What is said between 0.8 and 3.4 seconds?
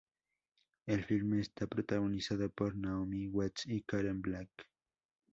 El filme está protagonizado por Naomi